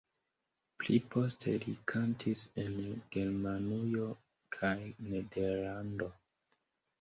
[0.83, 2.79] Pli poste li kantis en
[3.17, 4.09] Germanujo
[4.59, 4.73] kaj
[5.11, 6.11] Nederlando.